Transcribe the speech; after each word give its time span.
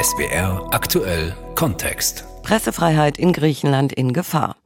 SBR 0.00 0.66
aktuell 0.70 1.34
Kontext. 1.62 2.24
Pressefreiheit 2.42 3.18
in 3.18 3.32
Griechenland 3.32 3.92
in 3.92 4.12
Gefahr. 4.12 4.56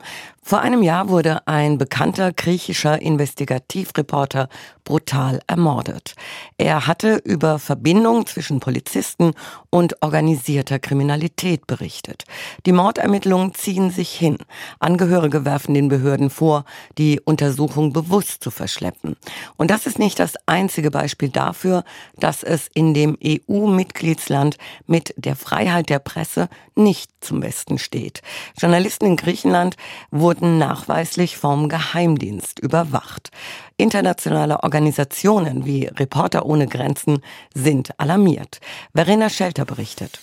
Vor 0.48 0.60
einem 0.60 0.84
Jahr 0.84 1.08
wurde 1.08 1.44
ein 1.48 1.76
bekannter 1.76 2.32
griechischer 2.32 3.02
Investigativreporter 3.02 4.48
brutal 4.84 5.40
ermordet. 5.48 6.14
Er 6.56 6.86
hatte 6.86 7.16
über 7.16 7.58
Verbindungen 7.58 8.26
zwischen 8.26 8.60
Polizisten 8.60 9.32
und 9.70 10.00
organisierter 10.02 10.78
Kriminalität 10.78 11.66
berichtet. 11.66 12.26
Die 12.64 12.70
Mordermittlungen 12.70 13.54
ziehen 13.54 13.90
sich 13.90 14.10
hin. 14.10 14.38
Angehörige 14.78 15.44
werfen 15.44 15.74
den 15.74 15.88
Behörden 15.88 16.30
vor, 16.30 16.64
die 16.96 17.20
Untersuchung 17.20 17.92
bewusst 17.92 18.44
zu 18.44 18.52
verschleppen. 18.52 19.16
Und 19.56 19.72
das 19.72 19.88
ist 19.88 19.98
nicht 19.98 20.20
das 20.20 20.34
einzige 20.46 20.92
Beispiel 20.92 21.28
dafür, 21.28 21.82
dass 22.20 22.44
es 22.44 22.68
in 22.72 22.94
dem 22.94 23.18
EU-Mitgliedsland 23.20 24.58
mit 24.86 25.12
der 25.16 25.34
Freiheit 25.34 25.90
der 25.90 25.98
Presse 25.98 26.48
nicht 26.86 27.10
zum 27.20 27.40
Besten 27.40 27.78
steht. 27.78 28.22
Journalisten 28.56 29.06
in 29.06 29.16
Griechenland 29.16 29.74
wurden 30.12 30.56
nachweislich 30.56 31.36
vom 31.36 31.68
Geheimdienst 31.68 32.60
überwacht. 32.60 33.30
Internationale 33.76 34.62
Organisationen 34.62 35.66
wie 35.66 35.86
Reporter 35.86 36.46
ohne 36.46 36.68
Grenzen 36.68 37.24
sind 37.54 37.90
alarmiert. 37.98 38.60
Verena 38.94 39.28
Schelter 39.28 39.64
berichtet. 39.64 40.20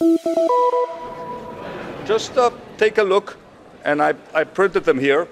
Just 2.07 2.37
uh, 2.37 2.49
take 2.77 2.99
a 3.01 3.03
look 3.03 3.37
and 3.83 4.01
I, 4.01 4.11
I 4.33 4.45
printed 4.45 4.85
them 4.85 4.97
here. 4.97 5.27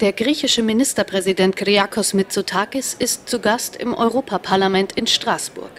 Der 0.00 0.12
griechische 0.12 0.62
Ministerpräsident 0.62 1.56
Kyriakos 1.56 2.14
Mitsotakis 2.14 2.94
ist 2.94 3.28
zu 3.28 3.40
Gast 3.40 3.74
im 3.74 3.92
Europaparlament 3.92 4.92
in 4.92 5.08
Straßburg. 5.08 5.72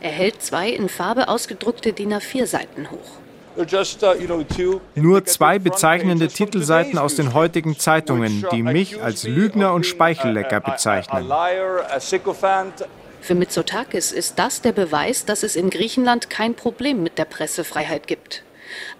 Er 0.00 0.12
hält 0.12 0.42
zwei 0.42 0.70
in 0.70 0.88
Farbe 0.88 1.28
ausgedruckte 1.28 1.92
DIN 1.92 2.14
A4-Seiten 2.14 2.92
hoch. 2.92 3.18
Uh, 3.58 4.80
Nur 4.94 5.24
zwei 5.24 5.58
bezeichnende 5.58 6.28
Titelseiten 6.28 6.96
aus 6.96 7.16
den 7.16 7.34
heutigen 7.34 7.76
Zeitungen, 7.76 8.46
die 8.52 8.62
mich 8.62 9.02
als 9.02 9.24
Lügner 9.24 9.74
und 9.74 9.84
Speichellecker 9.84 10.60
bezeichnen. 10.60 11.28
Für 13.20 13.34
Mitsotakis 13.34 14.12
ist 14.12 14.38
das 14.38 14.62
der 14.62 14.70
Beweis, 14.70 15.24
dass 15.24 15.42
es 15.42 15.56
in 15.56 15.70
Griechenland 15.70 16.30
kein 16.30 16.54
Problem 16.54 17.02
mit 17.02 17.18
der 17.18 17.24
Pressefreiheit 17.24 18.06
gibt. 18.06 18.44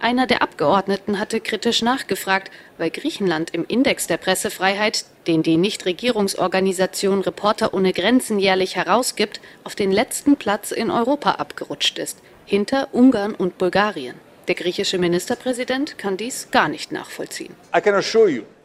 Einer 0.01 0.27
der 0.27 0.41
Abgeordneten 0.41 1.19
hatte 1.19 1.39
kritisch 1.39 1.81
nachgefragt, 1.81 2.51
weil 2.77 2.89
Griechenland 2.89 3.51
im 3.51 3.63
Index 3.65 4.07
der 4.07 4.17
Pressefreiheit, 4.17 5.05
den 5.27 5.41
die 5.41 5.55
Nichtregierungsorganisation 5.55 7.21
Reporter 7.21 7.73
ohne 7.73 7.93
Grenzen 7.93 8.39
jährlich 8.39 8.75
herausgibt, 8.75 9.39
auf 9.63 9.75
den 9.75 9.91
letzten 9.91 10.35
Platz 10.35 10.71
in 10.71 10.91
Europa 10.91 11.31
abgerutscht 11.33 11.97
ist, 11.97 12.17
hinter 12.45 12.89
Ungarn 12.91 13.35
und 13.35 13.57
Bulgarien. 13.57 14.15
Der 14.49 14.55
griechische 14.55 14.97
Ministerpräsident 14.97 15.99
kann 15.99 16.17
dies 16.17 16.47
gar 16.49 16.69
nicht 16.69 16.91
nachvollziehen. 16.91 17.55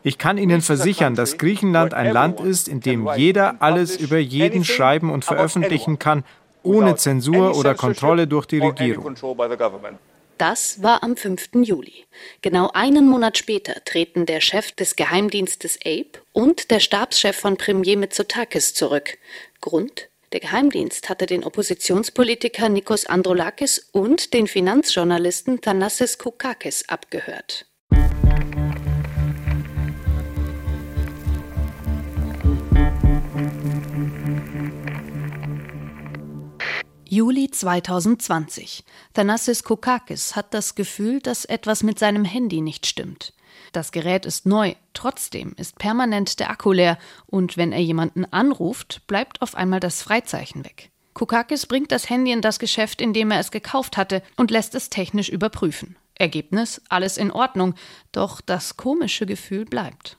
Ich 0.02 0.16
kann 0.16 0.38
Ihnen 0.38 0.62
versichern, 0.62 1.14
dass 1.14 1.36
Griechenland 1.36 1.92
ein 1.92 2.10
Land 2.10 2.40
ist, 2.40 2.68
in 2.68 2.80
dem 2.80 3.06
jeder 3.16 3.56
alles 3.60 3.96
über 3.98 4.16
jeden 4.16 4.64
schreiben 4.64 5.10
und 5.12 5.26
veröffentlichen 5.26 5.98
kann, 5.98 6.24
ohne 6.62 6.96
Zensur 6.96 7.54
oder 7.54 7.74
Kontrolle 7.74 8.26
durch 8.26 8.46
die 8.46 8.60
Regierung. 8.60 9.14
Das 10.38 10.82
war 10.82 11.02
am 11.02 11.16
5. 11.16 11.50
Juli. 11.62 12.06
Genau 12.40 12.70
einen 12.72 13.06
Monat 13.06 13.36
später 13.36 13.74
treten 13.84 14.24
der 14.24 14.40
Chef 14.40 14.72
des 14.72 14.96
Geheimdienstes 14.96 15.78
APE 15.84 16.22
und 16.32 16.70
der 16.70 16.80
Stabschef 16.80 17.36
von 17.36 17.58
Premier 17.58 17.98
Mitsotakis 17.98 18.72
zurück. 18.72 19.18
Grund? 19.60 20.08
Der 20.34 20.40
Geheimdienst 20.40 21.08
hatte 21.08 21.26
den 21.26 21.44
Oppositionspolitiker 21.44 22.68
Nikos 22.68 23.06
Androulakis 23.06 23.78
und 23.92 24.34
den 24.34 24.48
Finanzjournalisten 24.48 25.60
Thanassis 25.60 26.18
Koukakis 26.18 26.88
abgehört. 26.88 27.66
Juli 37.04 37.48
2020. 37.48 38.82
Thanassis 39.12 39.62
Koukakis 39.62 40.34
hat 40.34 40.52
das 40.52 40.74
Gefühl, 40.74 41.20
dass 41.20 41.44
etwas 41.44 41.84
mit 41.84 42.00
seinem 42.00 42.24
Handy 42.24 42.60
nicht 42.60 42.86
stimmt. 42.86 43.33
Das 43.72 43.92
Gerät 43.92 44.26
ist 44.26 44.46
neu, 44.46 44.74
trotzdem 44.92 45.54
ist 45.56 45.78
permanent 45.78 46.40
der 46.40 46.50
Akku 46.50 46.72
leer 46.72 46.98
und 47.26 47.56
wenn 47.56 47.72
er 47.72 47.80
jemanden 47.80 48.24
anruft, 48.24 49.06
bleibt 49.06 49.42
auf 49.42 49.54
einmal 49.54 49.80
das 49.80 50.02
Freizeichen 50.02 50.64
weg. 50.64 50.90
Kukakis 51.14 51.66
bringt 51.66 51.92
das 51.92 52.10
Handy 52.10 52.32
in 52.32 52.40
das 52.40 52.58
Geschäft, 52.58 53.00
in 53.00 53.12
dem 53.12 53.30
er 53.30 53.38
es 53.38 53.50
gekauft 53.50 53.96
hatte 53.96 54.22
und 54.36 54.50
lässt 54.50 54.74
es 54.74 54.90
technisch 54.90 55.28
überprüfen. 55.28 55.96
Ergebnis, 56.18 56.80
alles 56.88 57.18
in 57.18 57.30
Ordnung, 57.30 57.74
doch 58.12 58.40
das 58.40 58.76
komische 58.76 59.26
Gefühl 59.26 59.64
bleibt. 59.64 60.16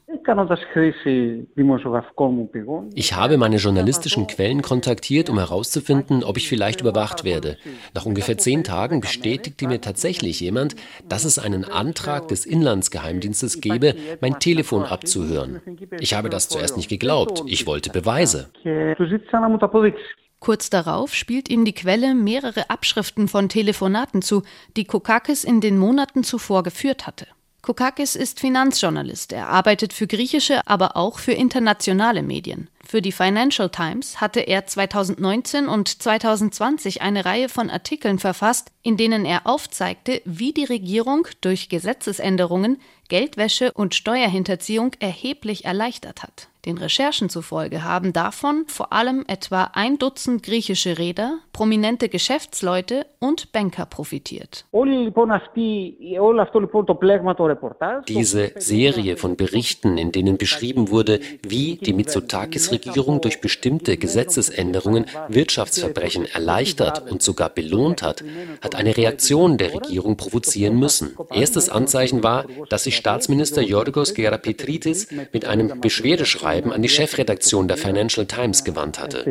Ich 2.95 3.13
habe 3.13 3.37
meine 3.37 3.55
journalistischen 3.57 4.27
Quellen 4.27 4.61
kontaktiert, 4.61 5.29
um 5.29 5.37
herauszufinden, 5.37 6.23
ob 6.23 6.37
ich 6.37 6.49
vielleicht 6.49 6.81
überwacht 6.81 7.23
werde. 7.23 7.57
Nach 7.93 8.05
ungefähr 8.05 8.37
zehn 8.37 8.63
Tagen 8.63 9.01
bestätigte 9.01 9.67
mir 9.67 9.81
tatsächlich 9.81 10.39
jemand, 10.39 10.75
dass 11.07 11.25
es 11.25 11.39
einen 11.39 11.63
Antrag 11.63 12.27
des 12.27 12.45
Inlandsgeheimdienstes 12.45 13.61
gebe, 13.61 13.95
mein 14.19 14.39
Telefon 14.39 14.83
abzuhören. 14.83 15.61
Ich 15.99 16.13
habe 16.13 16.29
das 16.29 16.49
zuerst 16.49 16.75
nicht 16.75 16.89
geglaubt. 16.89 17.43
Ich 17.45 17.67
wollte 17.67 17.89
Beweise. 17.89 18.49
Kurz 20.45 20.69
darauf 20.69 21.15
spielt 21.15 21.49
ihm 21.49 21.65
die 21.65 21.73
Quelle 21.73 22.13
mehrere 22.13 22.69
Abschriften 22.69 23.27
von 23.27 23.49
Telefonaten 23.49 24.21
zu, 24.21 24.43
die 24.77 24.85
Kokakis 24.85 25.43
in 25.43 25.59
den 25.59 25.79
Monaten 25.79 26.23
zuvor 26.23 26.61
geführt 26.61 27.07
hatte. 27.07 27.25
Kokakis 27.63 28.15
ist 28.15 28.41
Finanzjournalist. 28.41 29.33
Er 29.33 29.49
arbeitet 29.49 29.91
für 29.91 30.05
griechische, 30.05 30.61
aber 30.67 30.97
auch 30.97 31.17
für 31.17 31.31
internationale 31.31 32.21
Medien. 32.21 32.69
Für 32.85 33.01
die 33.01 33.11
Financial 33.11 33.71
Times 33.71 34.21
hatte 34.21 34.41
er 34.41 34.67
2019 34.67 35.67
und 35.67 35.87
2020 36.03 37.01
eine 37.01 37.25
Reihe 37.25 37.49
von 37.49 37.71
Artikeln 37.71 38.19
verfasst, 38.19 38.71
in 38.83 38.97
denen 38.97 39.25
er 39.25 39.47
aufzeigte, 39.47 40.21
wie 40.25 40.53
die 40.53 40.65
Regierung 40.65 41.27
durch 41.41 41.69
Gesetzesänderungen 41.69 42.79
Geldwäsche 43.07 43.71
und 43.73 43.95
Steuerhinterziehung 43.95 44.91
erheblich 44.99 45.65
erleichtert 45.65 46.23
hat. 46.23 46.47
Den 46.65 46.79
Recherchen 46.79 47.29
zufolge 47.29 47.83
haben 47.83 48.11
davon 48.11 48.65
vor 48.67 48.91
allem 48.91 49.23
etwa 49.27 49.69
ein 49.73 49.99
Dutzend 49.99 50.41
griechische 50.41 50.97
Reeder, 50.97 51.37
prominente 51.53 52.09
Geschäftsleute 52.09 53.05
und 53.19 53.51
Banker 53.51 53.85
profitiert. 53.85 54.65
Diese 58.07 58.51
Serie 58.55 59.17
von 59.17 59.35
Berichten, 59.35 59.97
in 59.99 60.11
denen 60.11 60.37
beschrieben 60.37 60.89
wurde, 60.89 61.19
wie 61.43 61.75
die 61.75 61.93
Mitsotakis-Regierung 61.93 63.21
durch 63.21 63.41
bestimmte 63.41 63.97
Gesetzesänderungen 63.97 65.05
Wirtschaftsverbrechen 65.27 66.25
erleichtert 66.25 67.11
und 67.11 67.21
sogar 67.21 67.49
belohnt 67.49 68.01
hat, 68.01 68.23
hat 68.61 68.73
eine 68.73 68.97
Reaktion 68.97 69.59
der 69.59 69.75
Regierung 69.75 70.17
provozieren 70.17 70.79
müssen. 70.79 71.15
Erstes 71.31 71.69
Anzeichen 71.69 72.23
war, 72.23 72.45
dass 72.69 72.85
sich 72.85 72.94
Staatsminister 72.95 73.61
Yorgos 73.61 74.13
Gerapetritis 74.13 75.09
mit 75.31 75.45
einem 75.45 75.79
Beschwerdeschreiben 75.79 76.45
Schreiben 76.45 76.73
an 76.73 76.81
die 76.81 76.89
Chefredaktion 76.89 77.67
der 77.67 77.77
Financial 77.77 78.25
Times 78.25 78.63
gewandt 78.63 78.99
hatte. 78.99 79.25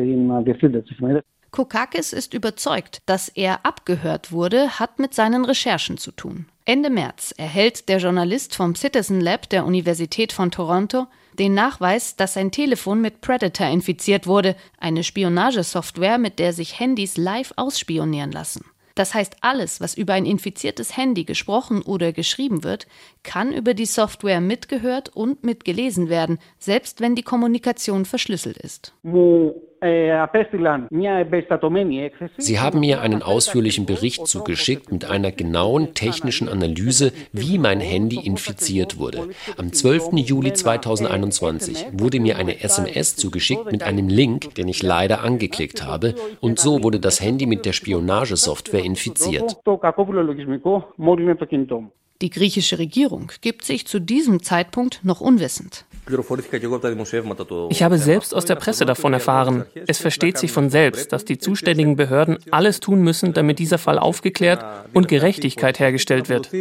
Kokakis 1.51 2.11
ist 2.11 2.33
überzeugt, 2.33 2.99
dass 3.05 3.29
er 3.29 3.65
abgehört 3.65 4.31
wurde, 4.31 4.79
hat 4.79 4.99
mit 4.99 5.13
seinen 5.13 5.45
Recherchen 5.45 5.97
zu 5.97 6.11
tun. 6.11 6.47
Ende 6.65 6.89
März 6.89 7.33
erhält 7.37 7.87
der 7.87 7.99
Journalist 7.99 8.55
vom 8.55 8.75
Citizen 8.75 9.21
Lab 9.21 9.49
der 9.49 9.65
Universität 9.65 10.33
von 10.33 10.51
Toronto 10.51 11.07
den 11.39 11.53
Nachweis, 11.53 12.15
dass 12.15 12.33
sein 12.33 12.51
Telefon 12.51 13.01
mit 13.01 13.21
Predator 13.21 13.67
infiziert 13.67 14.25
wurde, 14.25 14.55
eine 14.79 15.03
Spionagesoftware, 15.03 16.17
mit 16.17 16.39
der 16.39 16.53
sich 16.53 16.79
Handys 16.79 17.17
live 17.17 17.53
ausspionieren 17.57 18.31
lassen. 18.31 18.65
Das 18.95 19.13
heißt, 19.13 19.37
alles, 19.41 19.81
was 19.81 19.95
über 19.95 20.13
ein 20.13 20.25
infiziertes 20.25 20.95
Handy 20.95 21.25
gesprochen 21.25 21.81
oder 21.81 22.13
geschrieben 22.13 22.63
wird, 22.63 22.87
kann 23.23 23.51
über 23.51 23.73
die 23.73 23.85
Software 23.85 24.39
mitgehört 24.39 25.09
und 25.09 25.43
mitgelesen 25.43 26.09
werden, 26.09 26.39
selbst 26.57 27.01
wenn 27.01 27.13
die 27.13 27.23
Kommunikation 27.23 28.05
verschlüsselt 28.05 28.57
ist. 28.57 28.93
Sie 32.37 32.59
haben 32.59 32.79
mir 32.79 33.01
einen 33.01 33.21
ausführlichen 33.21 33.85
Bericht 33.85 34.27
zugeschickt 34.27 34.91
mit 34.91 35.05
einer 35.05 35.31
genauen 35.31 35.93
technischen 35.93 36.49
Analyse, 36.49 37.11
wie 37.33 37.57
mein 37.57 37.79
Handy 37.79 38.19
infiziert 38.25 38.97
wurde. 38.97 39.29
Am 39.57 39.73
12. 39.73 40.13
Juli 40.13 40.53
2021 40.53 41.87
wurde 41.91 42.19
mir 42.19 42.37
eine 42.37 42.63
SMS 42.63 43.15
zugeschickt 43.15 43.71
mit 43.71 43.83
einem 43.83 44.07
Link, 44.07 44.55
den 44.55 44.67
ich 44.67 44.81
leider 44.81 45.23
angeklickt 45.23 45.83
habe, 45.83 46.15
und 46.41 46.59
so 46.59 46.83
wurde 46.83 46.99
das 46.99 47.21
Handy 47.21 47.45
mit 47.45 47.65
der 47.65 47.73
Spionagesoftware 47.73 48.83
infiziert. 48.83 49.57
Die 52.21 52.29
griechische 52.29 52.79
Regierung 52.79 53.31
gibt 53.41 53.65
sich 53.65 53.85
zu 53.87 53.99
diesem 53.99 54.41
Zeitpunkt 54.41 55.01
noch 55.03 55.19
unwissend. 55.19 55.85
Ich 56.07 57.83
habe 57.83 57.97
selbst 57.97 58.35
aus 58.35 58.45
der 58.45 58.55
Presse 58.55 58.85
davon 58.85 59.13
erfahren. 59.13 59.65
Es 59.87 59.97
versteht 59.99 60.37
sich 60.37 60.51
von 60.51 60.69
selbst, 60.69 61.11
dass 61.11 61.25
die 61.25 61.37
zuständigen 61.37 61.95
Behörden 61.95 62.37
alles 62.51 62.79
tun 62.79 63.01
müssen, 63.01 63.33
damit 63.33 63.59
dieser 63.59 63.77
Fall 63.77 63.97
aufgeklärt 63.97 64.63
und 64.93 65.07
Gerechtigkeit 65.07 65.79
hergestellt 65.79 66.29
wird. 66.29 66.51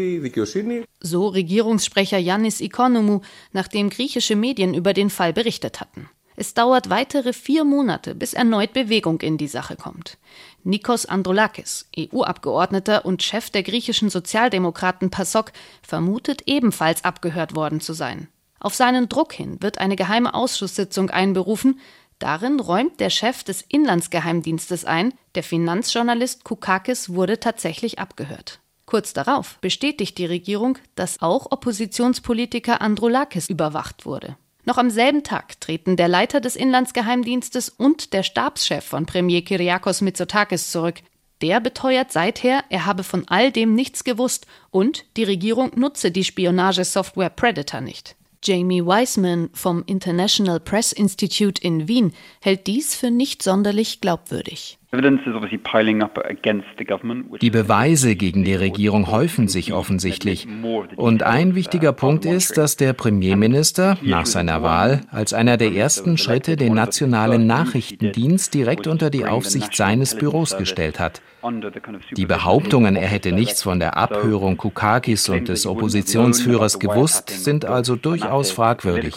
So 1.00 1.28
Regierungssprecher 1.28 2.18
Yannis 2.18 2.60
Ikonomou, 2.60 3.20
nachdem 3.52 3.90
griechische 3.90 4.36
Medien 4.36 4.72
über 4.72 4.94
den 4.94 5.10
Fall 5.10 5.32
berichtet 5.32 5.80
hatten. 5.80 6.08
Es 6.36 6.54
dauert 6.54 6.90
weitere 6.90 7.32
vier 7.32 7.64
Monate, 7.64 8.14
bis 8.14 8.34
erneut 8.34 8.72
Bewegung 8.72 9.20
in 9.20 9.36
die 9.36 9.46
Sache 9.46 9.76
kommt. 9.76 10.18
Nikos 10.64 11.06
Androulakis, 11.06 11.88
EU-Abgeordneter 11.96 13.04
und 13.04 13.22
Chef 13.22 13.50
der 13.50 13.62
griechischen 13.62 14.10
Sozialdemokraten 14.10 15.10
PASOK, 15.10 15.52
vermutet 15.82 16.42
ebenfalls 16.46 17.04
abgehört 17.04 17.54
worden 17.54 17.80
zu 17.80 17.92
sein. 17.92 18.28
Auf 18.64 18.74
seinen 18.74 19.10
Druck 19.10 19.34
hin 19.34 19.58
wird 19.60 19.76
eine 19.76 19.94
geheime 19.94 20.32
Ausschusssitzung 20.32 21.10
einberufen. 21.10 21.80
Darin 22.18 22.58
räumt 22.58 22.98
der 22.98 23.10
Chef 23.10 23.44
des 23.44 23.60
Inlandsgeheimdienstes 23.60 24.86
ein, 24.86 25.12
der 25.34 25.42
Finanzjournalist 25.42 26.44
Koukakis 26.44 27.10
wurde 27.10 27.38
tatsächlich 27.38 27.98
abgehört. 27.98 28.60
Kurz 28.86 29.12
darauf 29.12 29.58
bestätigt 29.58 30.16
die 30.16 30.24
Regierung, 30.24 30.78
dass 30.94 31.20
auch 31.20 31.52
Oppositionspolitiker 31.52 32.80
Androulakis 32.80 33.50
überwacht 33.50 34.06
wurde. 34.06 34.38
Noch 34.64 34.78
am 34.78 34.88
selben 34.88 35.24
Tag 35.24 35.60
treten 35.60 35.98
der 35.98 36.08
Leiter 36.08 36.40
des 36.40 36.56
Inlandsgeheimdienstes 36.56 37.68
und 37.68 38.14
der 38.14 38.22
Stabschef 38.22 38.82
von 38.82 39.04
Premier 39.04 39.44
Kyriakos 39.44 40.00
Mitsotakis 40.00 40.70
zurück. 40.70 41.00
Der 41.42 41.60
beteuert 41.60 42.12
seither, 42.12 42.64
er 42.70 42.86
habe 42.86 43.04
von 43.04 43.28
all 43.28 43.52
dem 43.52 43.74
nichts 43.74 44.04
gewusst 44.04 44.46
und 44.70 45.04
die 45.18 45.24
Regierung 45.24 45.72
nutze 45.78 46.10
die 46.10 46.24
Spionagesoftware 46.24 47.28
Predator 47.28 47.82
nicht. 47.82 48.16
Jamie 48.44 48.84
Weissman 48.84 49.48
vom 49.54 49.82
International 49.86 50.60
Press 50.60 50.92
Institute 50.92 51.62
in 51.62 51.88
Wien 51.88 52.12
hält 52.42 52.66
dies 52.66 52.94
für 52.94 53.10
nicht 53.10 53.42
sonderlich 53.42 54.02
glaubwürdig. 54.02 54.78
Die 57.40 57.50
Beweise 57.50 58.16
gegen 58.16 58.44
die 58.44 58.54
Regierung 58.54 59.10
häufen 59.10 59.48
sich 59.48 59.72
offensichtlich. 59.72 60.46
Und 60.96 61.22
ein 61.22 61.54
wichtiger 61.54 61.92
Punkt 61.92 62.24
ist, 62.24 62.56
dass 62.56 62.76
der 62.76 62.92
Premierminister 62.92 63.98
nach 64.02 64.26
seiner 64.26 64.62
Wahl 64.62 65.02
als 65.10 65.32
einer 65.32 65.56
der 65.56 65.72
ersten 65.72 66.16
Schritte 66.18 66.56
den 66.56 66.74
nationalen 66.74 67.46
Nachrichtendienst 67.46 68.54
direkt 68.54 68.86
unter 68.86 69.10
die 69.10 69.24
Aufsicht 69.24 69.74
seines 69.74 70.16
Büros 70.16 70.56
gestellt 70.56 71.00
hat. 71.00 71.22
Die 72.16 72.26
Behauptungen, 72.26 72.96
er 72.96 73.08
hätte 73.08 73.32
nichts 73.32 73.62
von 73.62 73.78
der 73.78 73.96
Abhörung 73.96 74.56
Kukakis 74.56 75.28
und 75.28 75.48
des 75.48 75.66
Oppositionsführers 75.66 76.78
gewusst, 76.78 77.28
sind 77.30 77.64
also 77.64 77.96
durchaus 77.96 78.50
fragwürdig. 78.50 79.14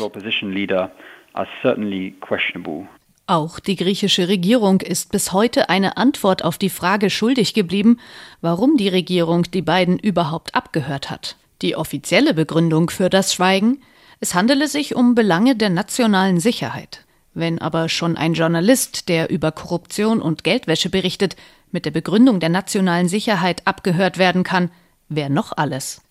Auch 3.27 3.59
die 3.59 3.75
griechische 3.75 4.29
Regierung 4.29 4.81
ist 4.81 5.11
bis 5.11 5.33
heute 5.33 5.69
eine 5.69 5.97
Antwort 5.97 6.43
auf 6.43 6.57
die 6.57 6.69
Frage 6.69 7.09
schuldig 7.09 7.53
geblieben, 7.53 7.99
warum 8.41 8.77
die 8.77 8.87
Regierung 8.87 9.43
die 9.43 9.61
beiden 9.61 9.99
überhaupt 9.99 10.55
abgehört 10.55 11.09
hat. 11.09 11.35
Die 11.61 11.75
offizielle 11.75 12.33
Begründung 12.33 12.89
für 12.89 13.09
das 13.09 13.33
Schweigen 13.33 13.81
es 14.19 14.33
handele 14.33 14.67
sich 14.67 14.95
um 14.95 15.13
Belange 15.13 15.55
der 15.55 15.69
nationalen 15.69 16.39
Sicherheit. 16.39 17.05
Wenn 17.33 17.59
aber 17.59 17.87
schon 17.87 18.17
ein 18.17 18.33
Journalist, 18.33 19.09
der 19.09 19.29
über 19.29 19.51
Korruption 19.51 20.21
und 20.21 20.43
Geldwäsche 20.43 20.89
berichtet, 20.89 21.35
mit 21.71 21.85
der 21.85 21.91
Begründung 21.91 22.39
der 22.39 22.49
nationalen 22.49 23.09
Sicherheit 23.09 23.61
abgehört 23.65 24.17
werden 24.17 24.43
kann, 24.43 24.71
wer 25.07 25.29
noch 25.29 25.55
alles? 25.55 26.01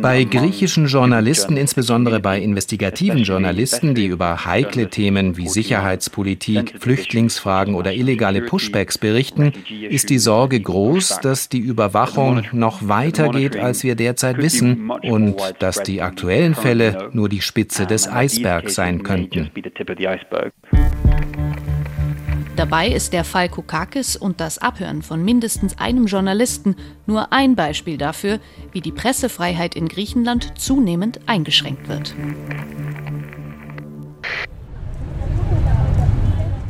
Bei 0.00 0.24
griechischen 0.24 0.86
Journalisten, 0.86 1.58
insbesondere 1.58 2.18
bei 2.18 2.40
investigativen 2.40 3.18
Journalisten, 3.18 3.94
die 3.94 4.06
über 4.06 4.46
heikle 4.46 4.88
Themen 4.88 5.36
wie 5.36 5.48
Sicherheitspolitik, 5.48 6.76
Flüchtlingsfragen 6.80 7.74
oder 7.74 7.92
illegale 7.92 8.40
Pushbacks 8.40 8.96
berichten, 8.96 9.52
ist 9.90 10.08
die 10.08 10.18
Sorge 10.18 10.60
groß, 10.60 11.20
dass 11.20 11.50
die 11.50 11.58
Überwachung 11.58 12.42
noch 12.52 12.88
weiter 12.88 13.28
geht, 13.28 13.54
als 13.56 13.84
wir 13.84 13.96
derzeit 13.96 14.38
wissen 14.38 14.90
und 14.90 15.36
dass 15.58 15.82
die 15.82 16.00
aktuellen 16.00 16.54
Fälle 16.54 17.10
nur 17.12 17.28
die 17.28 17.42
Spitze 17.42 17.86
des 17.86 18.08
Eisbergs 18.08 18.74
sein 18.74 19.02
könnten. 19.02 19.50
Dabei 22.58 22.88
ist 22.88 23.12
der 23.12 23.22
Fall 23.22 23.48
Kokakis 23.48 24.16
und 24.16 24.40
das 24.40 24.58
Abhören 24.58 25.02
von 25.02 25.24
mindestens 25.24 25.78
einem 25.78 26.06
Journalisten 26.06 26.74
nur 27.06 27.32
ein 27.32 27.54
Beispiel 27.54 27.96
dafür, 27.96 28.40
wie 28.72 28.80
die 28.80 28.90
Pressefreiheit 28.90 29.76
in 29.76 29.86
Griechenland 29.86 30.58
zunehmend 30.58 31.20
eingeschränkt 31.26 31.86
wird. 31.86 32.16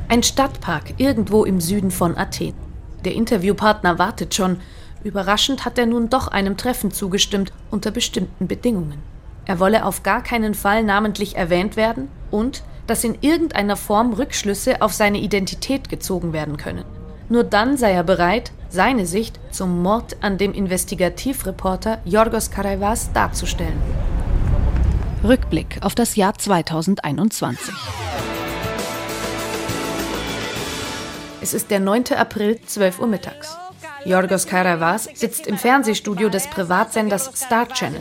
Ein 0.08 0.22
Stadtpark 0.22 0.92
irgendwo 0.98 1.46
im 1.46 1.58
Süden 1.58 1.90
von 1.90 2.18
Athen. 2.18 2.52
Der 3.06 3.14
Interviewpartner 3.14 3.98
wartet 3.98 4.34
schon. 4.34 4.60
Überraschend 5.04 5.64
hat 5.64 5.78
er 5.78 5.86
nun 5.86 6.10
doch 6.10 6.28
einem 6.28 6.58
Treffen 6.58 6.90
zugestimmt 6.90 7.50
unter 7.70 7.90
bestimmten 7.90 8.46
Bedingungen. 8.46 8.98
Er 9.46 9.58
wolle 9.58 9.86
auf 9.86 10.02
gar 10.02 10.22
keinen 10.22 10.52
Fall 10.52 10.82
namentlich 10.82 11.36
erwähnt 11.36 11.76
werden 11.76 12.08
und 12.30 12.62
dass 12.88 13.04
in 13.04 13.18
irgendeiner 13.20 13.76
Form 13.76 14.12
Rückschlüsse 14.14 14.82
auf 14.82 14.92
seine 14.92 15.18
Identität 15.18 15.88
gezogen 15.88 16.32
werden 16.32 16.56
können. 16.56 16.84
Nur 17.28 17.44
dann 17.44 17.76
sei 17.76 17.92
er 17.92 18.02
bereit, 18.02 18.50
seine 18.70 19.06
Sicht 19.06 19.38
zum 19.50 19.82
Mord 19.82 20.16
an 20.22 20.38
dem 20.38 20.54
Investigativreporter 20.54 22.00
Yorgos 22.04 22.50
Karaivas 22.50 23.12
darzustellen. 23.12 23.78
Rückblick 25.22 25.78
auf 25.82 25.94
das 25.94 26.16
Jahr 26.16 26.34
2021. 26.34 27.74
Es 31.40 31.54
ist 31.54 31.70
der 31.70 31.80
9. 31.80 32.04
April, 32.16 32.58
12 32.64 33.00
Uhr 33.00 33.06
mittags. 33.06 33.56
Yorgos 34.04 34.46
Karaivas 34.46 35.08
sitzt 35.12 35.46
im 35.46 35.58
Fernsehstudio 35.58 36.30
des 36.30 36.46
Privatsenders 36.46 37.30
Star 37.34 37.68
Channel. 37.68 38.00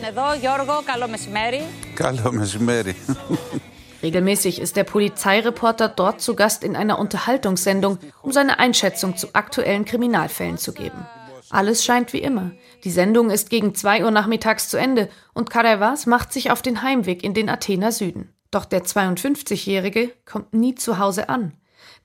Regelmäßig 4.03 4.61
ist 4.61 4.75
der 4.75 4.83
Polizeireporter 4.83 5.89
dort 5.89 6.21
zu 6.21 6.35
Gast 6.35 6.63
in 6.63 6.75
einer 6.75 6.99
Unterhaltungssendung, 6.99 7.97
um 8.21 8.31
seine 8.31 8.59
Einschätzung 8.59 9.17
zu 9.17 9.33
aktuellen 9.33 9.85
Kriminalfällen 9.85 10.57
zu 10.57 10.73
geben. 10.73 11.05
Alles 11.49 11.83
scheint 11.83 12.13
wie 12.13 12.19
immer. 12.19 12.51
Die 12.83 12.91
Sendung 12.91 13.29
ist 13.29 13.49
gegen 13.49 13.73
2 13.73 14.03
Uhr 14.03 14.11
nachmittags 14.11 14.69
zu 14.69 14.77
Ende 14.77 15.09
und 15.33 15.49
Karevas 15.49 16.05
macht 16.05 16.33
sich 16.33 16.51
auf 16.51 16.61
den 16.61 16.81
Heimweg 16.81 17.23
in 17.23 17.33
den 17.33 17.49
Athener 17.49 17.91
Süden. 17.91 18.33
Doch 18.51 18.65
der 18.65 18.83
52-Jährige 18.83 20.11
kommt 20.25 20.53
nie 20.53 20.75
zu 20.75 20.99
Hause 20.99 21.29
an, 21.29 21.53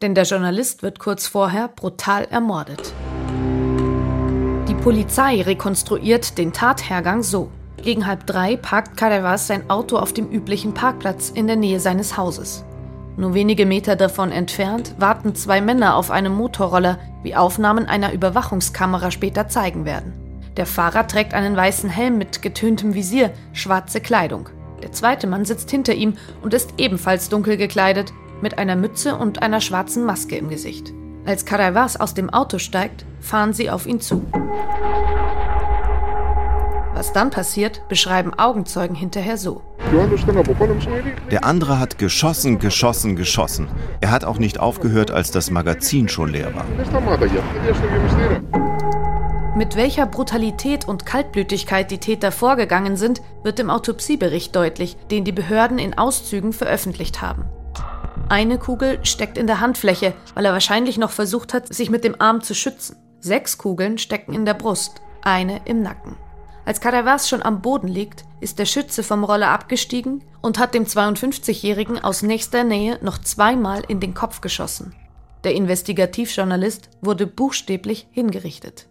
denn 0.01 0.15
der 0.15 0.25
Journalist 0.25 0.83
wird 0.83 0.99
kurz 0.99 1.27
vorher 1.27 1.69
brutal 1.69 2.25
ermordet. 2.25 2.93
Die 4.69 4.75
Polizei 4.75 5.43
rekonstruiert 5.43 6.39
den 6.39 6.53
Tathergang 6.53 7.23
so. 7.23 7.51
Gegen 7.83 8.07
halb 8.07 8.27
drei 8.27 8.57
parkt 8.57 8.97
Karevas 8.97 9.49
sein 9.49 9.69
Auto 9.69 9.97
auf 9.97 10.13
dem 10.13 10.31
üblichen 10.31 10.73
Parkplatz 10.73 11.31
in 11.31 11.49
der 11.49 11.57
Nähe 11.57 11.81
seines 11.81 12.17
Hauses. 12.17 12.65
Nur 13.17 13.35
wenige 13.35 13.67
Meter 13.67 13.97
davon 13.97 14.31
entfernt 14.31 14.95
warten 14.99 15.35
zwei 15.35 15.61
Männer 15.61 15.97
auf 15.97 16.11
einem 16.11 16.33
Motorroller, 16.33 16.99
wie 17.25 17.35
Aufnahmen 17.35 17.87
einer 17.87 18.13
Überwachungskamera 18.13 19.11
später 19.11 19.49
zeigen 19.49 19.85
werden. 19.85 20.13
Der 20.57 20.67
Fahrer 20.67 21.07
trägt 21.09 21.35
einen 21.35 21.57
weißen 21.57 21.91
Helm 21.91 22.19
mit 22.19 22.41
getöntem 22.41 22.95
Visier, 22.95 23.33
schwarze 23.53 24.01
Kleidung. 24.01 24.49
Der 24.83 24.93
zweite 24.93 25.27
Mann 25.27 25.45
sitzt 25.45 25.71
hinter 25.71 25.95
ihm 25.95 26.15
und 26.41 26.55
ist 26.55 26.75
ebenfalls 26.79 27.29
dunkel 27.29 27.57
gekleidet, 27.57 28.13
mit 28.41 28.59
einer 28.59 28.77
Mütze 28.77 29.17
und 29.17 29.43
einer 29.43 29.61
schwarzen 29.61 30.05
Maske 30.05 30.37
im 30.37 30.49
Gesicht. 30.49 30.93
Als 31.25 31.45
Karevas 31.45 31.99
aus 31.99 32.15
dem 32.15 32.31
Auto 32.31 32.59
steigt, 32.59 33.05
fahren 33.21 33.53
sie 33.53 33.71
auf 33.71 33.87
ihn 33.87 34.01
zu. 34.01 34.25
Was 37.03 37.13
dann 37.13 37.31
passiert, 37.31 37.89
beschreiben 37.89 38.33
Augenzeugen 38.33 38.95
hinterher 38.95 39.37
so. 39.37 39.61
Der 41.33 41.45
andere 41.45 41.81
hat 41.81 41.99
geschossen, 41.99 42.61
geschossen, 42.61 43.17
geschossen. 43.17 43.67
Er 44.01 44.13
hat 44.13 44.25
auch 44.25 44.39
nicht 44.39 44.61
aufgehört, 44.61 45.11
als 45.11 45.33
das 45.33 45.51
Magazin 45.51 46.09
schon 46.09 46.29
leer 46.29 46.55
war. 46.55 46.65
Mit 49.57 49.75
welcher 49.75 50.07
Brutalität 50.07 50.87
und 50.87 51.05
Kaltblütigkeit 51.05 51.91
die 51.91 51.99
Täter 51.99 52.31
vorgegangen 52.31 52.97
sind, 52.97 53.21
wird 53.43 53.59
im 53.59 53.69
Autopsiebericht 53.69 54.55
deutlich, 54.55 54.97
den 55.11 55.25
die 55.25 55.33
Behörden 55.33 55.81
in 55.81 55.99
Auszügen 55.99 56.53
veröffentlicht 56.53 57.21
haben. 57.21 57.47
Eine 58.29 58.59
Kugel 58.59 59.01
steckt 59.05 59.39
in 59.39 59.49
der 59.49 59.59
Handfläche, 59.59 60.15
weil 60.35 60.45
er 60.45 60.53
wahrscheinlich 60.53 60.99
noch 60.99 61.11
versucht 61.11 61.53
hat, 61.53 61.75
sich 61.75 61.91
mit 61.91 62.05
dem 62.05 62.21
Arm 62.21 62.43
zu 62.43 62.55
schützen. 62.55 62.95
Sechs 63.19 63.59
Kugeln 63.59 63.99
stecken 63.99 64.35
in 64.35 64.45
der 64.45 64.55
Brust, 64.55 65.03
eine 65.23 65.63
im 65.65 65.83
Nacken. 65.83 66.17
Als 66.65 66.81
Caravas 66.81 67.29
schon 67.29 67.43
am 67.43 67.61
Boden 67.61 67.89
liegt, 67.89 68.25
ist 68.41 68.61
der 68.61 68.67
Schütze 68.67 69.03
vom 69.03 69.25
Roller 69.25 69.49
abgestiegen 69.49 70.23
und 70.43 70.61
hat 70.61 70.75
dem 70.75 70.85
52-Jährigen 70.85 71.99
aus 72.03 72.23
nächster 72.23 72.63
Nähe 72.63 72.99
noch 73.03 73.19
zweimal 73.19 73.83
in 73.89 73.99
den 73.99 74.15
Kopf 74.15 74.41
geschossen. 74.41 74.95
Der 75.43 75.55
Investigativjournalist 75.55 76.89
wurde 77.01 77.27
buchstäblich 77.27 78.07
hingerichtet. 78.13 78.89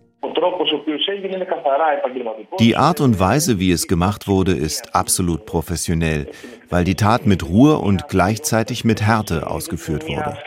Die 2.59 2.75
Art 2.75 2.99
und 2.99 3.19
Weise, 3.19 3.59
wie 3.59 3.71
es 3.71 3.87
gemacht 3.87 4.27
wurde, 4.27 4.51
ist 4.51 4.93
absolut 4.93 5.45
professionell, 5.45 6.29
weil 6.69 6.83
die 6.83 6.95
Tat 6.95 7.25
mit 7.25 7.47
Ruhe 7.47 7.77
und 7.77 8.09
gleichzeitig 8.09 8.83
mit 8.83 9.01
Härte 9.01 9.49
ausgeführt 9.49 10.07
wurde. 10.09 10.37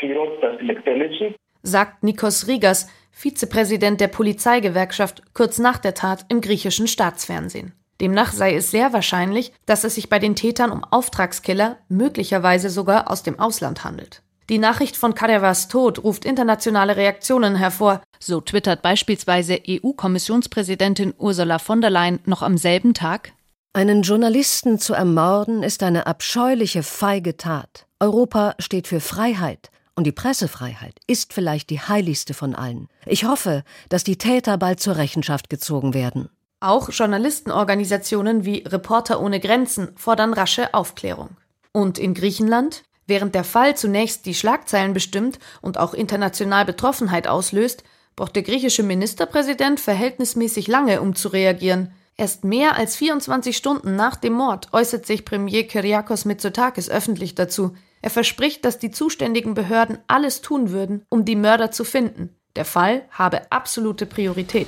Sagt 1.62 2.02
Nikos 2.02 2.46
Rigas, 2.46 2.88
Vizepräsident 3.16 4.00
der 4.00 4.08
Polizeigewerkschaft, 4.08 5.22
kurz 5.34 5.58
nach 5.58 5.78
der 5.78 5.94
Tat 5.94 6.26
im 6.28 6.40
griechischen 6.40 6.88
Staatsfernsehen. 6.88 7.72
Demnach 8.00 8.32
sei 8.32 8.54
es 8.56 8.72
sehr 8.72 8.92
wahrscheinlich, 8.92 9.52
dass 9.66 9.84
es 9.84 9.94
sich 9.94 10.10
bei 10.10 10.18
den 10.18 10.34
Tätern 10.34 10.72
um 10.72 10.82
Auftragskiller, 10.82 11.78
möglicherweise 11.88 12.68
sogar 12.68 13.10
aus 13.10 13.22
dem 13.22 13.38
Ausland 13.38 13.84
handelt. 13.84 14.20
Die 14.50 14.58
Nachricht 14.58 14.96
von 14.96 15.14
Kadevas 15.14 15.68
Tod 15.68 16.02
ruft 16.02 16.24
internationale 16.24 16.96
Reaktionen 16.96 17.56
hervor. 17.56 18.02
So 18.18 18.40
twittert 18.40 18.82
beispielsweise 18.82 19.58
EU-Kommissionspräsidentin 19.66 21.14
Ursula 21.16 21.58
von 21.58 21.80
der 21.80 21.90
Leyen 21.90 22.18
noch 22.26 22.42
am 22.42 22.58
selben 22.58 22.94
Tag. 22.94 23.32
Einen 23.72 24.02
Journalisten 24.02 24.78
zu 24.78 24.92
ermorden 24.92 25.62
ist 25.62 25.82
eine 25.82 26.06
abscheuliche, 26.06 26.82
feige 26.82 27.36
Tat. 27.36 27.86
Europa 28.00 28.54
steht 28.58 28.86
für 28.86 29.00
Freiheit. 29.00 29.70
Und 29.96 30.04
die 30.04 30.12
Pressefreiheit 30.12 30.98
ist 31.06 31.32
vielleicht 31.32 31.70
die 31.70 31.80
heiligste 31.80 32.34
von 32.34 32.54
allen. 32.54 32.88
Ich 33.06 33.24
hoffe, 33.24 33.62
dass 33.88 34.02
die 34.02 34.18
Täter 34.18 34.58
bald 34.58 34.80
zur 34.80 34.96
Rechenschaft 34.96 35.48
gezogen 35.48 35.94
werden. 35.94 36.28
Auch 36.60 36.88
Journalistenorganisationen 36.90 38.44
wie 38.44 38.64
Reporter 38.66 39.20
ohne 39.20 39.38
Grenzen 39.38 39.90
fordern 39.96 40.32
rasche 40.32 40.74
Aufklärung. 40.74 41.36
Und 41.72 41.98
in 41.98 42.14
Griechenland? 42.14 42.84
Während 43.06 43.34
der 43.34 43.44
Fall 43.44 43.76
zunächst 43.76 44.24
die 44.24 44.34
Schlagzeilen 44.34 44.94
bestimmt 44.94 45.38
und 45.60 45.78
auch 45.78 45.92
international 45.92 46.64
Betroffenheit 46.64 47.28
auslöst, 47.28 47.84
braucht 48.16 48.34
der 48.34 48.42
griechische 48.42 48.82
Ministerpräsident 48.82 49.78
verhältnismäßig 49.78 50.68
lange, 50.68 51.02
um 51.02 51.14
zu 51.14 51.28
reagieren. 51.28 51.92
Erst 52.16 52.44
mehr 52.44 52.76
als 52.76 52.96
24 52.96 53.56
Stunden 53.56 53.96
nach 53.96 54.16
dem 54.16 54.34
Mord 54.34 54.68
äußert 54.72 55.04
sich 55.04 55.24
Premier 55.24 55.66
Kyriakos 55.66 56.24
Mitsotakis 56.24 56.88
öffentlich 56.88 57.34
dazu. 57.34 57.74
Er 58.04 58.10
verspricht, 58.10 58.66
dass 58.66 58.78
die 58.78 58.90
zuständigen 58.90 59.54
Behörden 59.54 59.96
alles 60.08 60.42
tun 60.42 60.72
würden, 60.72 61.06
um 61.08 61.24
die 61.24 61.36
Mörder 61.36 61.70
zu 61.70 61.84
finden. 61.84 62.36
Der 62.54 62.66
Fall 62.66 63.06
habe 63.10 63.50
absolute 63.50 64.04
Priorität. 64.04 64.66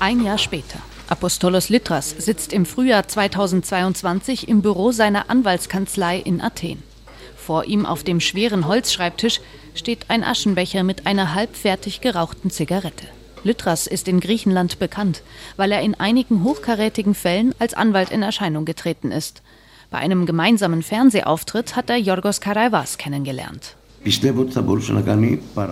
Ein 0.00 0.22
Jahr 0.22 0.36
später. 0.36 0.78
Apostolos 1.08 1.70
Litras 1.70 2.10
sitzt 2.10 2.52
im 2.52 2.66
Frühjahr 2.66 3.08
2022 3.08 4.48
im 4.48 4.60
Büro 4.60 4.92
seiner 4.92 5.30
Anwaltskanzlei 5.30 6.18
in 6.18 6.42
Athen. 6.42 6.82
Vor 7.38 7.64
ihm 7.64 7.86
auf 7.86 8.04
dem 8.04 8.20
schweren 8.20 8.68
Holzschreibtisch 8.68 9.40
steht 9.74 10.10
ein 10.10 10.22
Aschenbecher 10.22 10.82
mit 10.82 11.06
einer 11.06 11.34
halbfertig 11.34 12.02
gerauchten 12.02 12.50
Zigarette. 12.50 13.06
Litras 13.44 13.86
ist 13.86 14.08
in 14.08 14.20
Griechenland 14.20 14.78
bekannt, 14.78 15.22
weil 15.56 15.72
er 15.72 15.80
in 15.80 15.94
einigen 15.94 16.44
hochkarätigen 16.44 17.14
Fällen 17.14 17.54
als 17.58 17.72
Anwalt 17.72 18.10
in 18.10 18.22
Erscheinung 18.22 18.66
getreten 18.66 19.10
ist. 19.10 19.40
Bei 19.90 19.98
einem 19.98 20.26
gemeinsamen 20.26 20.82
Fernsehauftritt 20.82 21.76
hat 21.76 21.90
er 21.90 21.96
Yorgos 21.96 22.40
Karaivas 22.40 22.98
kennengelernt. 22.98 23.76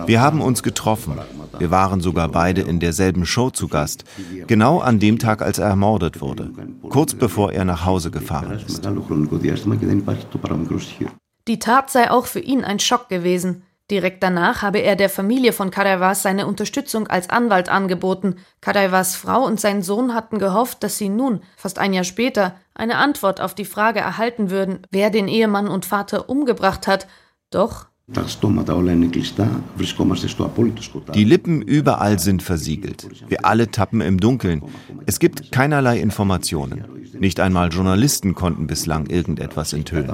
Wir 0.07 0.21
haben 0.21 0.41
uns 0.41 0.63
getroffen. 0.63 1.13
Wir 1.57 1.71
waren 1.71 2.01
sogar 2.01 2.27
beide 2.27 2.61
in 2.61 2.79
derselben 2.81 3.25
Show 3.25 3.49
zu 3.49 3.69
Gast. 3.69 4.03
Genau 4.47 4.79
an 4.79 4.99
dem 4.99 5.19
Tag, 5.19 5.41
als 5.41 5.57
er 5.57 5.67
ermordet 5.67 6.19
wurde. 6.19 6.51
Kurz 6.89 7.13
bevor 7.13 7.53
er 7.53 7.63
nach 7.63 7.85
Hause 7.85 8.11
gefahren 8.11 8.59
ist. 8.59 8.85
Die 11.47 11.59
Tat 11.59 11.91
sei 11.91 12.11
auch 12.11 12.25
für 12.25 12.39
ihn 12.39 12.63
ein 12.65 12.79
Schock 12.79 13.07
gewesen. 13.07 13.63
Direkt 13.91 14.23
danach 14.23 14.63
habe 14.63 14.79
er 14.79 14.95
der 14.95 15.09
Familie 15.09 15.53
von 15.53 15.69
Karaivas 15.69 16.23
seine 16.23 16.47
Unterstützung 16.47 17.05
als 17.05 17.29
Anwalt 17.29 17.69
angeboten. 17.69 18.37
Karaivas 18.59 19.15
Frau 19.15 19.45
und 19.45 19.59
sein 19.59 19.83
Sohn 19.83 20.15
hatten 20.15 20.39
gehofft, 20.39 20.81
dass 20.81 20.97
sie 20.97 21.09
nun, 21.09 21.41
fast 21.55 21.77
ein 21.77 21.93
Jahr 21.93 22.03
später, 22.03 22.55
eine 22.73 22.97
Antwort 22.97 23.41
auf 23.41 23.53
die 23.53 23.65
Frage 23.65 23.99
erhalten 23.99 24.49
würden, 24.49 24.79
wer 24.89 25.11
den 25.11 25.27
Ehemann 25.27 25.67
und 25.67 25.85
Vater 25.85 26.29
umgebracht 26.29 26.87
hat. 26.87 27.05
Doch 27.51 27.85
die 31.13 31.23
Lippen 31.23 31.61
überall 31.63 32.19
sind 32.19 32.43
versiegelt. 32.43 33.07
Wir 33.27 33.45
alle 33.45 33.71
tappen 33.71 34.01
im 34.01 34.19
Dunkeln. 34.19 34.61
Es 35.07 35.17
gibt 35.17 35.51
keinerlei 35.51 35.99
Informationen. 35.99 36.85
Nicht 37.17 37.39
einmal 37.39 37.69
Journalisten 37.69 38.35
konnten 38.35 38.67
bislang 38.67 39.07
irgendetwas 39.07 39.73
enthüllen. 39.73 40.11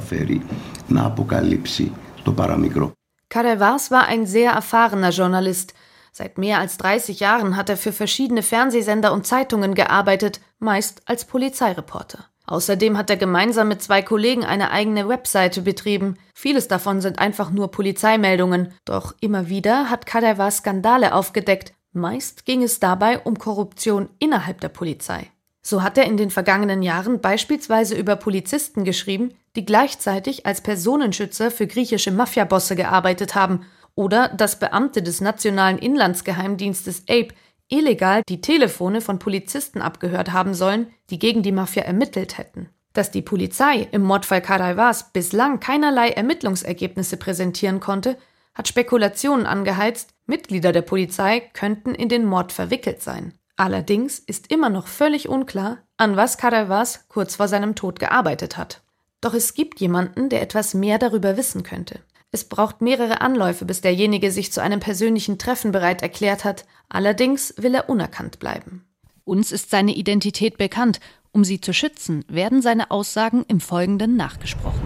Karevas 3.31 3.91
war 3.91 4.07
ein 4.07 4.25
sehr 4.25 4.51
erfahrener 4.51 5.11
Journalist. 5.11 5.73
Seit 6.11 6.37
mehr 6.37 6.59
als 6.59 6.75
30 6.77 7.21
Jahren 7.21 7.55
hat 7.55 7.69
er 7.69 7.77
für 7.77 7.93
verschiedene 7.93 8.43
Fernsehsender 8.43 9.13
und 9.13 9.25
Zeitungen 9.25 9.73
gearbeitet, 9.73 10.41
meist 10.59 11.01
als 11.05 11.23
Polizeireporter. 11.23 12.25
Außerdem 12.45 12.97
hat 12.97 13.09
er 13.09 13.15
gemeinsam 13.15 13.69
mit 13.69 13.81
zwei 13.81 14.01
Kollegen 14.01 14.43
eine 14.43 14.71
eigene 14.71 15.07
Webseite 15.07 15.61
betrieben. 15.61 16.17
Vieles 16.35 16.67
davon 16.67 16.99
sind 16.99 17.19
einfach 17.19 17.51
nur 17.51 17.71
Polizeimeldungen. 17.71 18.73
Doch 18.83 19.15
immer 19.21 19.47
wieder 19.47 19.89
hat 19.89 20.05
Kadeva 20.05 20.51
Skandale 20.51 21.15
aufgedeckt. 21.15 21.71
Meist 21.93 22.45
ging 22.45 22.61
es 22.61 22.81
dabei 22.81 23.19
um 23.19 23.39
Korruption 23.39 24.09
innerhalb 24.19 24.59
der 24.59 24.69
Polizei. 24.69 25.30
So 25.61 25.83
hat 25.83 25.97
er 25.97 26.05
in 26.05 26.17
den 26.17 26.31
vergangenen 26.31 26.81
Jahren 26.81 27.21
beispielsweise 27.21 27.95
über 27.95 28.15
Polizisten 28.15 28.83
geschrieben, 28.83 29.33
die 29.55 29.65
gleichzeitig 29.65 30.45
als 30.45 30.61
Personenschützer 30.61 31.51
für 31.51 31.67
griechische 31.67 32.11
Mafiabosse 32.11 32.75
gearbeitet 32.75 33.35
haben, 33.35 33.65
oder 33.93 34.29
dass 34.29 34.57
Beamte 34.57 35.03
des 35.03 35.21
nationalen 35.21 35.77
Inlandsgeheimdienstes 35.77 37.03
APE 37.09 37.35
illegal 37.67 38.21
die 38.27 38.41
Telefone 38.41 39.01
von 39.01 39.19
Polizisten 39.19 39.81
abgehört 39.81 40.31
haben 40.31 40.53
sollen, 40.53 40.87
die 41.09 41.19
gegen 41.19 41.43
die 41.43 41.51
Mafia 41.51 41.83
ermittelt 41.83 42.37
hätten. 42.37 42.69
Dass 42.93 43.11
die 43.11 43.21
Polizei 43.21 43.87
im 43.91 44.01
Mordfall 44.01 44.41
Karaivas 44.41 45.11
bislang 45.13 45.59
keinerlei 45.59 46.09
Ermittlungsergebnisse 46.09 47.17
präsentieren 47.17 47.79
konnte, 47.79 48.17
hat 48.53 48.67
Spekulationen 48.67 49.45
angeheizt, 49.45 50.13
Mitglieder 50.25 50.73
der 50.73 50.81
Polizei 50.81 51.41
könnten 51.53 51.95
in 51.95 52.09
den 52.09 52.25
Mord 52.25 52.51
verwickelt 52.51 53.01
sein. 53.01 53.33
Allerdings 53.57 54.19
ist 54.19 54.51
immer 54.51 54.69
noch 54.69 54.87
völlig 54.87 55.29
unklar, 55.29 55.79
an 55.97 56.15
was 56.15 56.37
Karaivas 56.37 57.05
kurz 57.09 57.35
vor 57.35 57.47
seinem 57.47 57.75
Tod 57.75 57.99
gearbeitet 57.99 58.57
hat. 58.57 58.81
Doch 59.21 59.33
es 59.33 59.53
gibt 59.53 59.79
jemanden, 59.79 60.29
der 60.29 60.41
etwas 60.41 60.73
mehr 60.73 60.97
darüber 60.97 61.37
wissen 61.37 61.63
könnte. 61.63 61.99
Es 62.31 62.45
braucht 62.45 62.81
mehrere 62.81 63.21
Anläufe, 63.21 63.65
bis 63.65 63.81
derjenige 63.81 64.31
sich 64.31 64.51
zu 64.51 64.61
einem 64.61 64.79
persönlichen 64.79 65.37
Treffen 65.37 65.71
bereit 65.71 66.01
erklärt 66.01 66.45
hat. 66.45 66.65
Allerdings 66.89 67.53
will 67.57 67.75
er 67.75 67.89
unerkannt 67.89 68.39
bleiben. 68.39 68.85
Uns 69.25 69.51
ist 69.51 69.69
seine 69.69 69.93
Identität 69.93 70.57
bekannt. 70.57 70.99
Um 71.33 71.43
sie 71.43 71.61
zu 71.61 71.73
schützen, 71.73 72.25
werden 72.27 72.61
seine 72.61 72.89
Aussagen 72.89 73.45
im 73.47 73.59
Folgenden 73.59 74.15
nachgesprochen. 74.15 74.81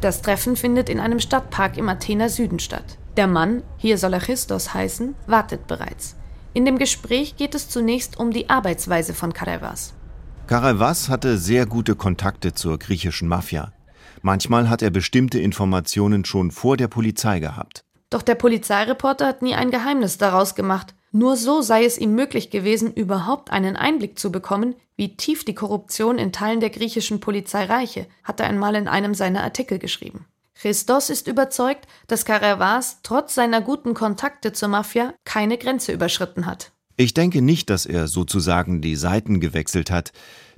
Das 0.00 0.22
Treffen 0.22 0.56
findet 0.56 0.88
in 0.88 1.00
einem 1.00 1.20
Stadtpark 1.20 1.76
im 1.76 1.88
Athener 1.88 2.28
Süden 2.28 2.58
statt. 2.58 2.98
Der 3.16 3.26
Mann, 3.26 3.62
hier 3.76 3.98
soll 3.98 4.14
er 4.14 4.20
Christos 4.20 4.74
heißen, 4.74 5.14
wartet 5.26 5.66
bereits. 5.66 6.16
In 6.54 6.66
dem 6.66 6.76
Gespräch 6.78 7.36
geht 7.36 7.54
es 7.54 7.68
zunächst 7.68 8.18
um 8.18 8.30
die 8.30 8.50
Arbeitsweise 8.50 9.14
von 9.14 9.32
Karevas. 9.32 9.94
Karevas 10.46 11.08
hatte 11.08 11.38
sehr 11.38 11.64
gute 11.64 11.94
Kontakte 11.94 12.52
zur 12.52 12.78
griechischen 12.78 13.26
Mafia. 13.26 13.72
Manchmal 14.20 14.68
hat 14.68 14.82
er 14.82 14.90
bestimmte 14.90 15.40
Informationen 15.40 16.26
schon 16.26 16.50
vor 16.50 16.76
der 16.76 16.88
Polizei 16.88 17.40
gehabt. 17.40 17.84
Doch 18.10 18.20
der 18.20 18.34
Polizeireporter 18.34 19.26
hat 19.26 19.40
nie 19.40 19.54
ein 19.54 19.70
Geheimnis 19.70 20.18
daraus 20.18 20.54
gemacht. 20.54 20.94
Nur 21.10 21.36
so 21.36 21.62
sei 21.62 21.84
es 21.84 21.96
ihm 21.96 22.14
möglich 22.14 22.50
gewesen, 22.50 22.92
überhaupt 22.92 23.50
einen 23.50 23.76
Einblick 23.76 24.18
zu 24.18 24.30
bekommen, 24.30 24.74
wie 24.96 25.16
tief 25.16 25.44
die 25.44 25.54
Korruption 25.54 26.18
in 26.18 26.32
Teilen 26.32 26.60
der 26.60 26.70
griechischen 26.70 27.20
Polizei 27.20 27.64
reiche, 27.64 28.06
hat 28.24 28.40
er 28.40 28.46
einmal 28.46 28.74
in 28.74 28.88
einem 28.88 29.14
seiner 29.14 29.42
Artikel 29.42 29.78
geschrieben. 29.78 30.26
Christos 30.62 31.10
ist 31.10 31.26
überzeugt, 31.26 31.88
dass 32.06 32.24
Caravas 32.24 32.98
trotz 33.02 33.34
seiner 33.34 33.60
guten 33.60 33.94
Kontakte 33.94 34.52
zur 34.52 34.68
Mafia 34.68 35.12
keine 35.24 35.58
Grenze 35.58 35.90
überschritten 35.90 36.46
hat. 36.46 36.70
Ich 36.96 37.14
denke 37.14 37.42
nicht, 37.42 37.68
dass 37.68 37.84
er 37.84 38.06
sozusagen 38.06 38.80
die 38.80 38.94
Seiten 38.94 39.40
gewechselt 39.40 39.90
hat, 39.90 40.12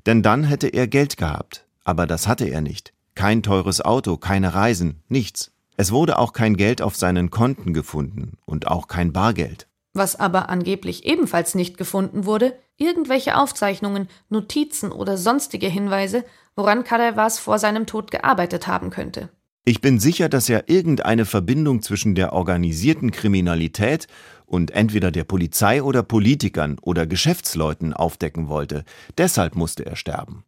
denn 0.04 0.22
dann 0.22 0.44
hätte 0.44 0.66
er 0.66 0.88
Geld 0.88 1.16
gehabt. 1.16 1.64
Aber 1.84 2.06
das 2.06 2.28
hatte 2.28 2.44
er 2.44 2.60
nicht. 2.60 2.92
Kein 3.14 3.42
teures 3.42 3.80
Auto, 3.80 4.18
keine 4.18 4.52
Reisen, 4.52 5.02
nichts. 5.08 5.52
Es 5.78 5.90
wurde 5.90 6.18
auch 6.18 6.34
kein 6.34 6.58
Geld 6.58 6.82
auf 6.82 6.96
seinen 6.96 7.30
Konten 7.30 7.72
gefunden 7.72 8.36
und 8.44 8.68
auch 8.68 8.88
kein 8.88 9.10
Bargeld. 9.14 9.68
Was 9.94 10.20
aber 10.20 10.50
angeblich 10.50 11.06
ebenfalls 11.06 11.54
nicht 11.54 11.78
gefunden 11.78 12.26
wurde, 12.26 12.58
irgendwelche 12.76 13.38
Aufzeichnungen, 13.38 14.08
Notizen 14.28 14.92
oder 14.92 15.16
sonstige 15.16 15.68
Hinweise, 15.68 16.26
woran 16.56 16.84
Kadavas 16.84 17.38
vor 17.38 17.58
seinem 17.58 17.86
Tod 17.86 18.10
gearbeitet 18.10 18.66
haben 18.66 18.90
könnte. 18.90 19.30
Ich 19.66 19.80
bin 19.80 19.98
sicher, 19.98 20.28
dass 20.28 20.50
er 20.50 20.68
irgendeine 20.68 21.24
Verbindung 21.24 21.80
zwischen 21.80 22.14
der 22.14 22.34
organisierten 22.34 23.10
Kriminalität 23.10 24.08
und 24.44 24.72
entweder 24.72 25.10
der 25.10 25.24
Polizei 25.24 25.82
oder 25.82 26.02
Politikern 26.02 26.78
oder 26.82 27.06
Geschäftsleuten 27.06 27.94
aufdecken 27.94 28.48
wollte. 28.48 28.84
Deshalb 29.16 29.56
musste 29.56 29.86
er 29.86 29.96
sterben. 29.96 30.44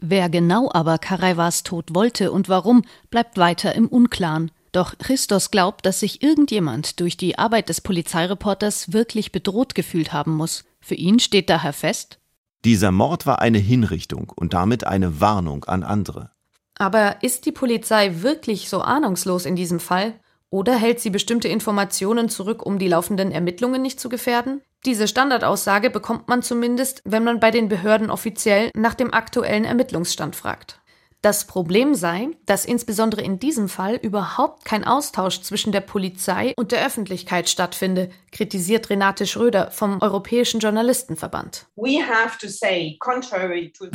Wer 0.00 0.28
genau 0.28 0.70
aber 0.72 0.98
Karaivas 0.98 1.62
Tod 1.62 1.94
wollte 1.94 2.30
und 2.30 2.50
warum, 2.50 2.82
bleibt 3.10 3.38
weiter 3.38 3.74
im 3.74 3.88
Unklaren. 3.88 4.50
Doch 4.72 4.98
Christos 4.98 5.50
glaubt, 5.50 5.86
dass 5.86 6.00
sich 6.00 6.22
irgendjemand 6.22 7.00
durch 7.00 7.16
die 7.16 7.38
Arbeit 7.38 7.70
des 7.70 7.80
Polizeireporters 7.80 8.92
wirklich 8.92 9.32
bedroht 9.32 9.74
gefühlt 9.74 10.12
haben 10.12 10.36
muss. 10.36 10.64
Für 10.80 10.94
ihn 10.94 11.20
steht 11.20 11.48
daher 11.48 11.72
fest, 11.72 12.18
dieser 12.64 12.90
Mord 12.90 13.24
war 13.24 13.40
eine 13.40 13.58
Hinrichtung 13.58 14.32
und 14.34 14.52
damit 14.52 14.84
eine 14.84 15.20
Warnung 15.20 15.64
an 15.64 15.84
andere. 15.84 16.32
Aber 16.78 17.16
ist 17.22 17.44
die 17.44 17.52
Polizei 17.52 18.22
wirklich 18.22 18.68
so 18.68 18.80
ahnungslos 18.80 19.44
in 19.44 19.56
diesem 19.56 19.80
Fall? 19.80 20.14
Oder 20.50 20.76
hält 20.76 21.00
sie 21.00 21.10
bestimmte 21.10 21.48
Informationen 21.48 22.28
zurück, 22.28 22.64
um 22.64 22.78
die 22.78 22.88
laufenden 22.88 23.32
Ermittlungen 23.32 23.82
nicht 23.82 24.00
zu 24.00 24.08
gefährden? 24.08 24.62
Diese 24.86 25.08
Standardaussage 25.08 25.90
bekommt 25.90 26.28
man 26.28 26.42
zumindest, 26.42 27.02
wenn 27.04 27.24
man 27.24 27.40
bei 27.40 27.50
den 27.50 27.68
Behörden 27.68 28.10
offiziell 28.10 28.70
nach 28.74 28.94
dem 28.94 29.12
aktuellen 29.12 29.64
Ermittlungsstand 29.64 30.36
fragt. 30.36 30.80
Das 31.20 31.48
Problem 31.48 31.96
sei, 31.96 32.28
dass 32.46 32.64
insbesondere 32.64 33.22
in 33.22 33.40
diesem 33.40 33.68
Fall 33.68 33.96
überhaupt 33.96 34.64
kein 34.64 34.84
Austausch 34.84 35.40
zwischen 35.40 35.72
der 35.72 35.80
Polizei 35.80 36.54
und 36.56 36.70
der 36.70 36.86
Öffentlichkeit 36.86 37.48
stattfinde, 37.48 38.10
kritisiert 38.30 38.88
Renate 38.88 39.26
Schröder 39.26 39.72
vom 39.72 40.00
Europäischen 40.00 40.60
Journalistenverband. 40.60 41.66
Wir 41.74 42.04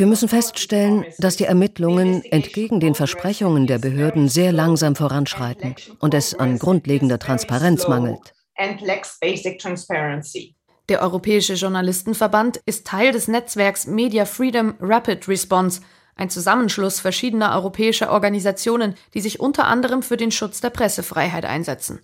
müssen 0.05 0.27
feststellen, 0.27 1.05
dass 1.17 1.37
die 1.37 1.45
Ermittlungen 1.45 2.25
entgegen 2.25 2.81
den 2.81 2.93
Versprechungen 2.93 3.67
der 3.67 3.77
Behörden 3.77 4.27
sehr 4.27 4.51
langsam 4.51 4.97
voranschreiten 4.97 5.75
und 5.99 6.13
es 6.13 6.35
an 6.35 6.59
grundlegender 6.59 7.19
Transparenz 7.19 7.87
mangelt. 7.87 8.33
Der 10.89 11.01
Europäische 11.01 11.53
Journalistenverband 11.53 12.59
ist 12.65 12.85
Teil 12.85 13.13
des 13.13 13.29
Netzwerks 13.29 13.87
Media 13.87 14.25
Freedom 14.25 14.75
Rapid 14.81 15.29
Response, 15.29 15.79
ein 16.15 16.29
Zusammenschluss 16.29 16.99
verschiedener 16.99 17.55
europäischer 17.55 18.11
Organisationen, 18.11 18.95
die 19.13 19.21
sich 19.21 19.39
unter 19.39 19.65
anderem 19.65 20.03
für 20.03 20.17
den 20.17 20.31
Schutz 20.31 20.61
der 20.61 20.69
Pressefreiheit 20.69 21.45
einsetzen. 21.45 22.01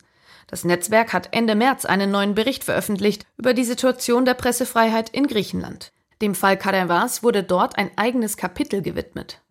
Das 0.47 0.63
Netzwerk 0.63 1.13
hat 1.13 1.29
Ende 1.31 1.53
März 1.53 1.85
einen 1.85 2.09
neuen 2.09 2.33
Bericht 2.33 2.63
veröffentlicht 2.63 3.25
über 3.37 3.53
die 3.53 3.63
Situation 3.63 4.25
der 4.25 4.33
Pressefreiheit 4.33 5.09
in 5.09 5.27
Griechenland. 5.27 5.91
Dem 6.21 6.33
Fall 6.35 6.57
Kadavas 6.57 7.23
wurde 7.23 7.43
dort 7.43 7.77
ein 7.77 7.91
eigenes 7.97 8.35
Kapitel 8.35 8.81
gewidmet. 8.81 9.41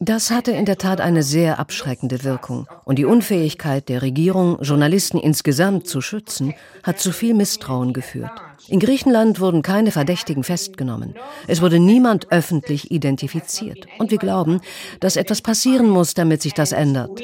Das 0.00 0.30
hatte 0.30 0.52
in 0.52 0.64
der 0.64 0.78
Tat 0.78 1.02
eine 1.02 1.22
sehr 1.22 1.58
abschreckende 1.58 2.24
Wirkung. 2.24 2.66
Und 2.86 2.98
die 2.98 3.04
Unfähigkeit 3.04 3.90
der 3.90 4.00
Regierung, 4.00 4.58
Journalisten 4.62 5.18
insgesamt 5.18 5.86
zu 5.86 6.00
schützen, 6.00 6.54
hat 6.82 6.98
zu 6.98 7.12
viel 7.12 7.34
Misstrauen 7.34 7.92
geführt. 7.92 8.30
In 8.68 8.80
Griechenland 8.80 9.40
wurden 9.40 9.60
keine 9.60 9.92
Verdächtigen 9.92 10.42
festgenommen. 10.42 11.14
Es 11.46 11.60
wurde 11.60 11.80
niemand 11.80 12.32
öffentlich 12.32 12.90
identifiziert. 12.90 13.86
Und 13.98 14.10
wir 14.10 14.18
glauben, 14.18 14.62
dass 15.00 15.16
etwas 15.16 15.42
passieren 15.42 15.90
muss, 15.90 16.14
damit 16.14 16.40
sich 16.40 16.54
das 16.54 16.72
ändert. 16.72 17.20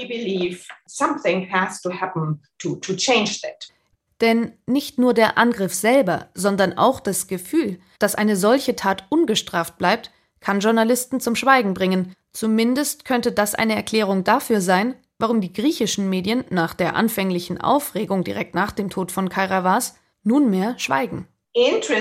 Denn 4.23 4.53
nicht 4.67 4.99
nur 4.99 5.13
der 5.13 5.37
Angriff 5.37 5.75
selber, 5.75 6.29
sondern 6.33 6.79
auch 6.79 7.01
das 7.01 7.27
Gefühl, 7.27 7.81
dass 7.99 8.15
eine 8.15 8.37
solche 8.37 8.77
Tat 8.77 9.05
ungestraft 9.11 9.77
bleibt, 9.77 10.11
kann 10.41 10.61
Journalisten 10.61 11.21
zum 11.21 11.37
Schweigen 11.37 11.75
bringen. 11.75 12.15
Zumindest 12.33 13.05
könnte 13.05 13.33
das 13.33 13.55
eine 13.55 13.75
Erklärung 13.75 14.25
dafür 14.25 14.61
sein, 14.61 14.95
warum 15.19 15.41
die 15.41 15.53
griechischen 15.53 16.09
Medien 16.09 16.45
nach 16.51 16.73
der 16.73 16.97
anfänglichen 16.97 17.61
Aufregung 17.61 18.25
direkt 18.25 18.55
nach 18.55 18.73
dem 18.73 18.91
Tod 18.91 19.13
von 19.13 19.29
Kairavas 19.29 19.97
nunmehr 20.23 20.79
schweigen. 20.79 21.27
Also 21.55 21.93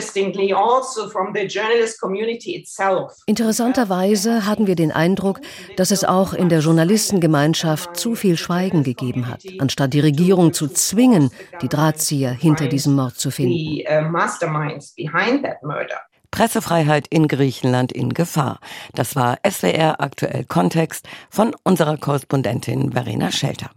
Interessanterweise 3.25 4.45
hatten 4.45 4.67
wir 4.67 4.75
den 4.75 4.91
Eindruck, 4.91 5.41
dass 5.75 5.91
es 5.91 6.05
auch 6.05 6.33
in 6.33 6.47
der 6.47 6.59
Journalistengemeinschaft 6.59 7.97
zu 7.97 8.15
viel 8.15 8.37
Schweigen 8.37 8.83
gegeben 8.83 9.27
hat, 9.27 9.43
anstatt 9.59 9.93
die 9.93 9.99
Regierung 9.99 10.53
zu 10.53 10.69
zwingen, 10.69 11.31
die 11.61 11.67
Drahtzieher 11.67 12.31
hinter 12.31 12.67
diesem 12.67 12.95
Mord 12.95 13.15
zu 13.15 13.29
finden. 13.29 13.81
Uh, 13.89 14.11
Pressefreiheit 16.31 17.07
in 17.09 17.27
Griechenland 17.27 17.91
in 17.91 18.13
Gefahr. 18.13 18.59
Das 18.93 19.17
war 19.17 19.37
SWR 19.45 19.99
aktuell 19.99 20.45
Kontext 20.45 21.07
von 21.29 21.53
unserer 21.63 21.97
Korrespondentin 21.97 22.93
Verena 22.93 23.31
Schelter. 23.31 23.71